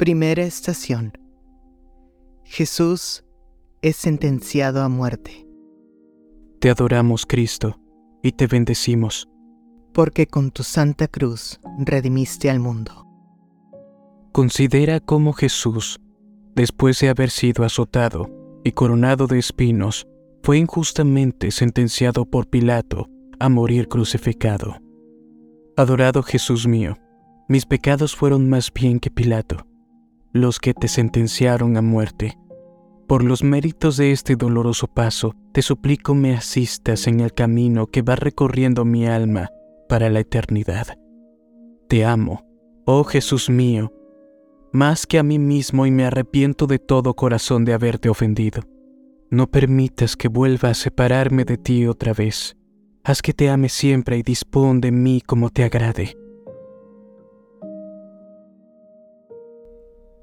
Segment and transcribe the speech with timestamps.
[0.00, 1.12] Primera estación.
[2.42, 3.22] Jesús
[3.82, 5.46] es sentenciado a muerte.
[6.58, 7.78] Te adoramos, Cristo,
[8.22, 9.28] y te bendecimos.
[9.92, 13.06] Porque con tu santa cruz redimiste al mundo.
[14.32, 16.00] Considera cómo Jesús,
[16.54, 18.30] después de haber sido azotado
[18.64, 20.06] y coronado de espinos,
[20.42, 23.06] fue injustamente sentenciado por Pilato
[23.38, 24.78] a morir crucificado.
[25.76, 26.96] Adorado Jesús mío,
[27.50, 29.66] mis pecados fueron más bien que Pilato
[30.32, 32.38] los que te sentenciaron a muerte.
[33.06, 38.02] Por los méritos de este doloroso paso, te suplico me asistas en el camino que
[38.02, 39.48] va recorriendo mi alma
[39.88, 40.96] para la eternidad.
[41.88, 42.46] Te amo,
[42.86, 43.92] oh Jesús mío,
[44.72, 48.62] más que a mí mismo y me arrepiento de todo corazón de haberte ofendido.
[49.28, 52.56] No permitas que vuelva a separarme de ti otra vez.
[53.02, 56.16] Haz que te ame siempre y dispón de mí como te agrade.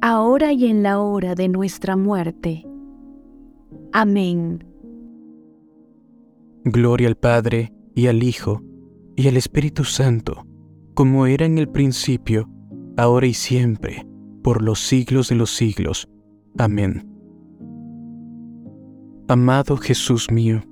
[0.00, 2.66] ahora y en la hora de nuestra muerte.
[3.92, 4.64] Amén.
[6.64, 8.62] Gloria al Padre, y al Hijo,
[9.16, 10.46] y al Espíritu Santo,
[10.94, 12.48] como era en el principio,
[12.96, 14.06] ahora y siempre,
[14.42, 16.08] por los siglos de los siglos.
[16.58, 17.06] Amén.
[19.28, 20.62] Amado Jesús mío,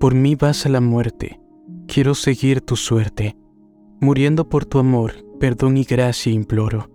[0.00, 1.40] por mí vas a la muerte,
[1.86, 3.36] quiero seguir tu suerte,
[4.00, 6.93] muriendo por tu amor, perdón y gracia imploro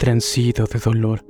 [0.00, 1.22] transido de dolor